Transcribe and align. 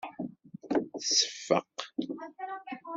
Tseffeq. 1.01 1.75